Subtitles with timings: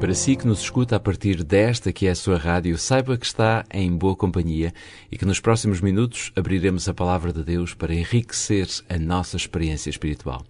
[0.00, 3.26] Para si que nos escuta a partir desta que é a sua rádio, saiba que
[3.26, 4.72] está em boa companhia
[5.12, 9.90] e que nos próximos minutos abriremos a palavra de Deus para enriquecer a nossa experiência
[9.90, 10.42] espiritual.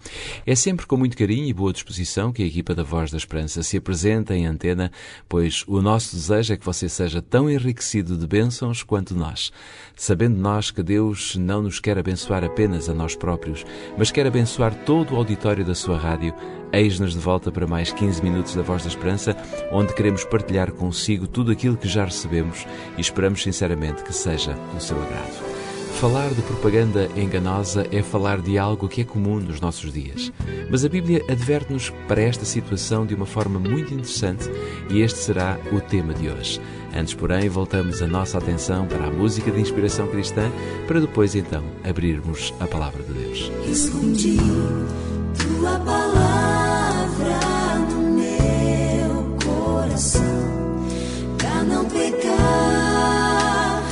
[0.46, 3.64] É sempre com muito carinho e boa disposição que a equipa da Voz da Esperança
[3.64, 4.92] se apresenta em antena,
[5.28, 9.52] pois o nosso desejo é que você seja tão enriquecido de bênçãos quanto nós.
[9.96, 13.66] Sabendo nós que Deus não nos quer abençoar apenas a nós próprios,
[13.98, 16.32] mas quer abençoar todo o auditório da sua rádio,
[16.72, 19.36] eis-nos de volta para mais 15 minutos da Voz da Esperança
[19.70, 24.80] onde queremos partilhar consigo tudo aquilo que já recebemos e esperamos sinceramente que seja do
[24.80, 25.50] seu agrado.
[26.00, 30.32] Falar de propaganda enganosa é falar de algo que é comum nos nossos dias.
[30.70, 34.50] Mas a Bíblia adverte-nos para esta situação de uma forma muito interessante
[34.88, 36.58] e este será o tema de hoje.
[36.96, 40.50] Antes, porém, voltamos a nossa atenção para a música de inspiração cristã
[40.88, 43.52] para depois então abrirmos a palavra de Deus.
[43.66, 44.38] Escondi
[45.36, 46.59] tua palavra
[51.70, 53.82] não pecar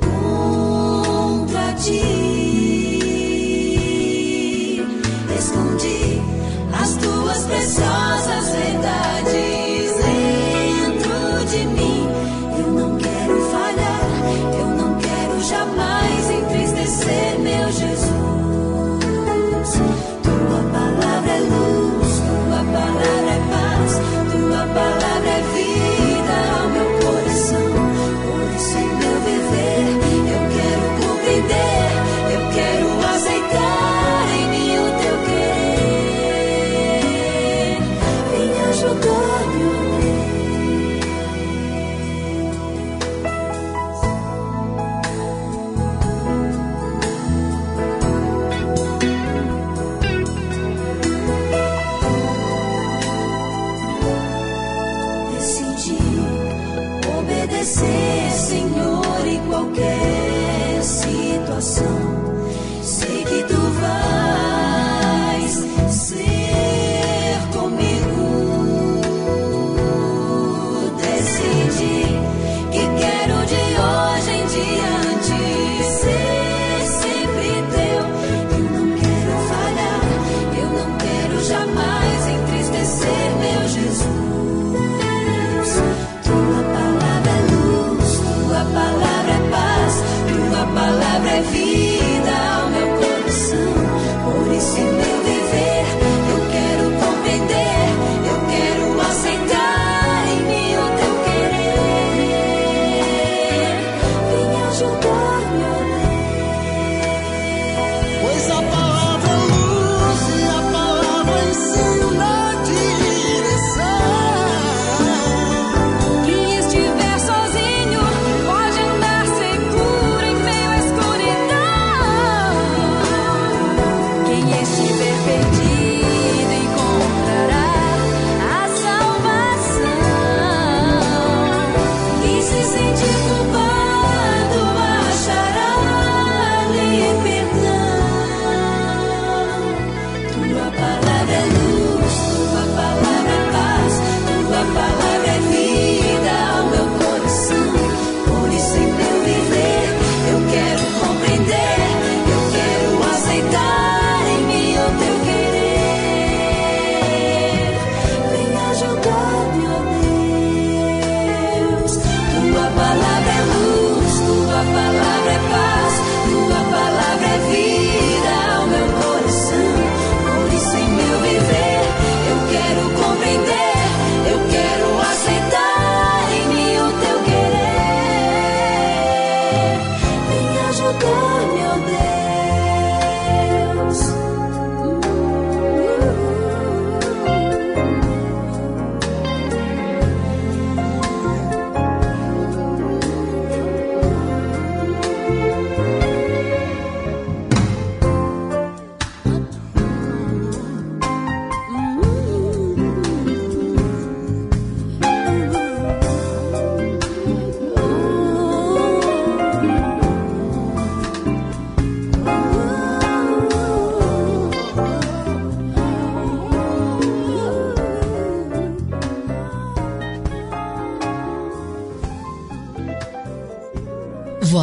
[0.00, 2.21] contra ti.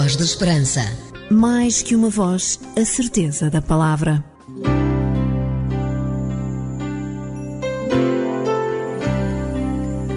[0.10, 0.82] Voz da Esperança.
[1.30, 4.26] Mais que uma voz, a certeza da palavra.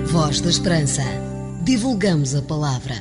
[0.06, 1.02] Voz da Esperança.
[1.62, 2.94] Divulgamos a palavra.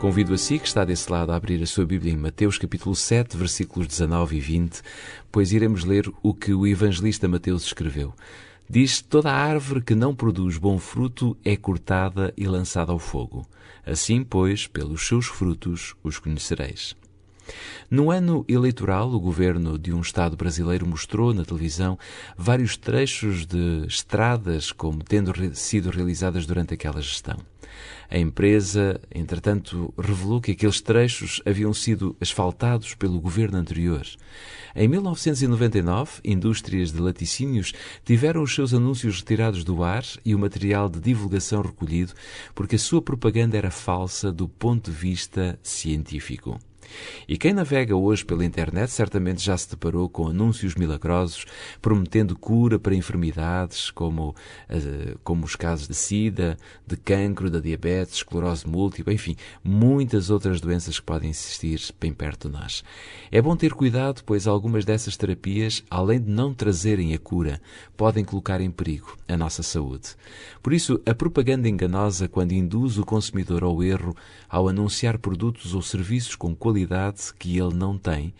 [0.00, 2.96] Convido a si que está desse lado a abrir a sua Bíblia em Mateus capítulo
[2.96, 4.82] 7, versículos 19 e 20,
[5.30, 8.12] pois iremos ler o que o evangelista Mateus escreveu.
[8.68, 13.46] Diz: Toda árvore que não produz bom fruto é cortada e lançada ao fogo.
[13.84, 16.96] Assim, pois, pelos seus frutos os conhecereis.
[17.90, 21.98] No ano eleitoral, o governo de um Estado brasileiro mostrou na televisão
[22.36, 27.38] vários trechos de estradas como tendo sido realizadas durante aquela gestão.
[28.08, 34.06] A empresa, entretanto, revelou que aqueles trechos haviam sido asfaltados pelo governo anterior.
[34.74, 37.72] Em 1999, indústrias de laticínios
[38.04, 42.12] tiveram os seus anúncios retirados do ar e o material de divulgação recolhido
[42.54, 46.58] porque a sua propaganda era falsa do ponto de vista científico.
[47.28, 51.44] E quem navega hoje pela internet certamente já se deparou com anúncios milagrosos
[51.80, 54.34] prometendo cura para enfermidades como,
[54.68, 56.56] eh, como os casos de sida,
[56.86, 62.48] de cancro, da diabetes, esclerose múltipla, enfim, muitas outras doenças que podem existir bem perto
[62.48, 62.84] de nós.
[63.30, 67.60] É bom ter cuidado, pois algumas dessas terapias, além de não trazerem a cura,
[67.96, 70.10] podem colocar em perigo a nossa saúde.
[70.62, 74.16] Por isso, a propaganda enganosa, quando induz o consumidor ao erro
[74.48, 76.75] ao anunciar produtos ou serviços com qualidade
[77.38, 78.34] que ele não tem,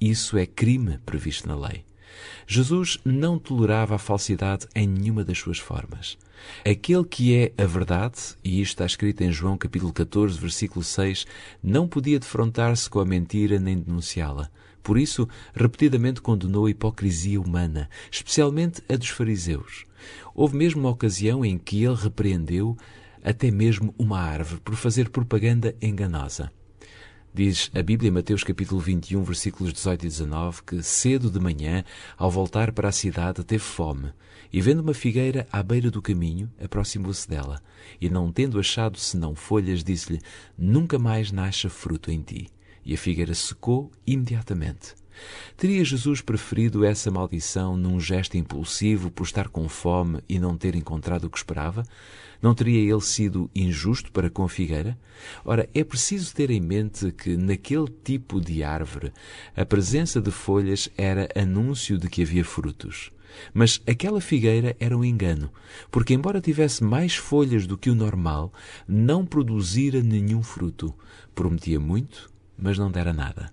[0.00, 1.84] isso é crime previsto na lei.
[2.46, 6.18] Jesus não tolerava a falsidade em nenhuma das suas formas.
[6.68, 11.26] Aquele que é a verdade, e isto está escrito em João capítulo 14, versículo 6,
[11.62, 14.50] não podia defrontar-se com a mentira nem denunciá-la.
[14.82, 19.86] Por isso, repetidamente condenou a hipocrisia humana, especialmente a dos fariseus.
[20.34, 22.76] Houve mesmo uma ocasião em que ele repreendeu
[23.22, 26.50] até mesmo uma árvore por fazer propaganda enganosa.
[27.34, 31.82] Diz a Bíblia Mateus capítulo 21, versículos 18 e 19, que cedo de manhã,
[32.14, 34.12] ao voltar para a cidade, teve fome,
[34.52, 37.62] e vendo uma figueira à beira do caminho, aproximou-se dela,
[37.98, 40.20] e não tendo achado senão folhas, disse-lhe,
[40.58, 42.48] nunca mais nasça fruto em ti.
[42.84, 45.01] E a figueira secou imediatamente.
[45.56, 50.74] Teria Jesus preferido essa maldição num gesto impulsivo por estar com fome e não ter
[50.74, 51.84] encontrado o que esperava?
[52.40, 54.98] Não teria ele sido injusto para com a figueira?
[55.44, 59.12] Ora, é preciso ter em mente que naquele tipo de árvore
[59.56, 63.12] a presença de folhas era anúncio de que havia frutos.
[63.54, 65.50] Mas aquela figueira era um engano,
[65.90, 68.52] porque, embora tivesse mais folhas do que o normal,
[68.86, 70.94] não produzira nenhum fruto.
[71.34, 73.52] Prometia muito, mas não dera nada.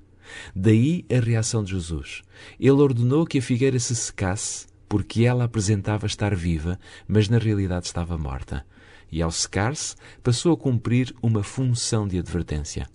[0.56, 2.22] Daí a reação de Jesus.
[2.60, 7.86] Ele ordenou que a figueira se secasse, porque ela apresentava estar viva, mas na realidade
[7.86, 8.66] estava morta.
[9.12, 12.88] E ao secar-se, passou a cumprir uma função de advertência.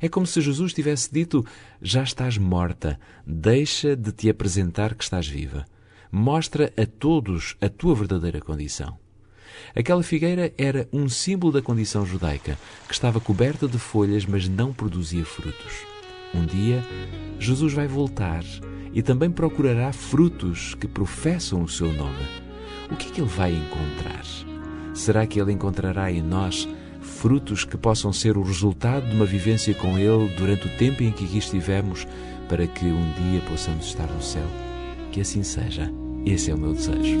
[0.00, 1.44] É como se Jesus tivesse dito:
[1.80, 5.66] Já estás morta, deixa de te apresentar que estás viva.
[6.10, 8.98] Mostra a todos a tua verdadeira condição.
[9.74, 14.72] Aquela figueira era um símbolo da condição judaica, que estava coberta de folhas, mas não
[14.72, 15.95] produzia frutos.
[16.34, 16.82] Um dia,
[17.38, 18.42] Jesus vai voltar
[18.92, 22.24] e também procurará frutos que professam o seu nome.
[22.90, 24.24] O que é que ele vai encontrar?
[24.94, 26.68] Será que ele encontrará em nós
[27.00, 31.12] frutos que possam ser o resultado de uma vivência com ele durante o tempo em
[31.12, 32.06] que aqui estivemos,
[32.48, 34.46] para que um dia possamos estar no céu?
[35.12, 35.90] Que assim seja.
[36.24, 37.18] Esse é o meu desejo.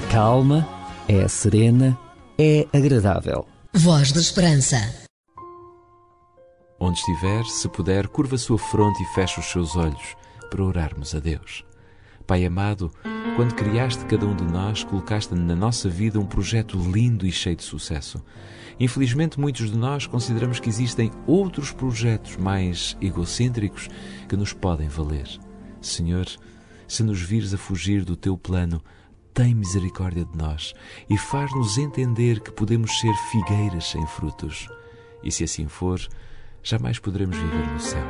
[0.00, 0.68] Calma,
[1.08, 1.98] é serena,
[2.38, 3.46] é agradável.
[3.72, 4.76] Voz da Esperança.
[6.78, 10.14] Onde estiver, se puder, curva a sua fronte e feche os seus olhos
[10.50, 11.64] para orarmos a Deus.
[12.26, 12.90] Pai amado,
[13.36, 17.56] quando criaste cada um de nós, colocaste na nossa vida um projeto lindo e cheio
[17.56, 18.22] de sucesso.
[18.80, 23.88] Infelizmente, muitos de nós consideramos que existem outros projetos mais egocêntricos
[24.28, 25.28] que nos podem valer.
[25.80, 26.26] Senhor,
[26.88, 28.82] se nos vires a fugir do teu plano,
[29.36, 30.72] tem misericórdia de nós
[31.10, 34.66] e faz-nos entender que podemos ser figueiras sem frutos.
[35.22, 36.00] E se assim for,
[36.62, 38.06] jamais poderemos viver no céu.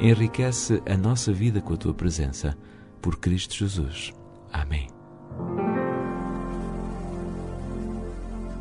[0.00, 2.56] Enriquece a nossa vida com a tua presença.
[3.02, 4.12] Por Cristo Jesus.
[4.52, 4.86] Amém.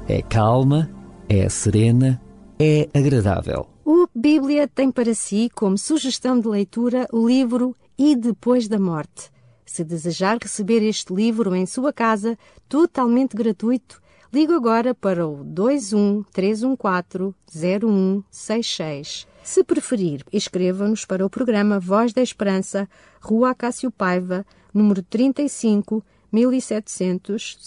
[0.08, 0.90] É calma,
[1.30, 2.20] é serena,
[2.60, 3.70] é agradável.
[3.86, 9.35] O Bíblia tem para si como sugestão de leitura o livro E Depois da Morte.
[9.66, 12.38] Se desejar receber este livro em sua casa,
[12.70, 19.28] totalmente gratuito, ligue agora para o 21 314 0166.
[19.44, 22.90] Se preferir, escreva-nos para o programa Voz da Esperança,
[23.22, 27.58] Rua Acácio Paiva, número 35, 1700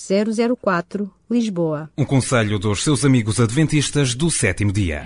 [0.60, 1.90] 004, Lisboa.
[1.96, 5.04] Um conselho dos seus amigos adventistas do sétimo dia.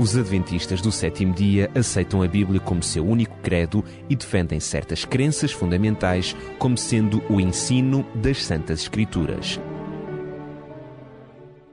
[0.00, 5.04] Os adventistas do sétimo dia aceitam a Bíblia como seu único credo e defendem certas
[5.04, 9.60] crenças fundamentais como sendo o ensino das Santas Escrituras.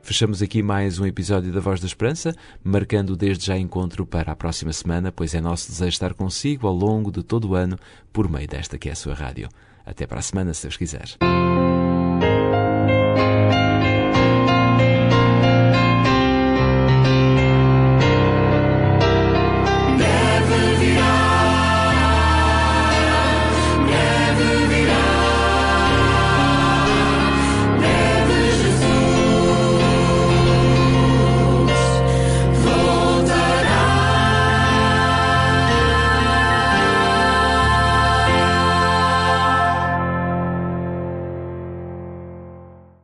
[0.02, 4.36] Fechamos aqui mais um episódio da Voz da Esperança, marcando desde já encontro para a
[4.36, 7.80] próxima semana, pois é nosso desejo estar consigo ao longo de todo o ano
[8.12, 9.48] por meio desta que é a sua rádio.
[9.86, 11.16] Até para a semana, se Deus quiser.